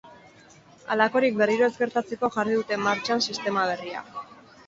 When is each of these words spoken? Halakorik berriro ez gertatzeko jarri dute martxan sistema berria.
Halakorik 0.93 1.35
berriro 1.41 1.67
ez 1.67 1.75
gertatzeko 1.81 2.31
jarri 2.37 2.57
dute 2.61 2.79
martxan 2.87 3.23
sistema 3.29 3.67
berria. 3.73 4.05